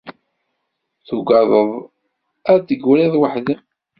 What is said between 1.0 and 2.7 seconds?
tuggadeḍ ad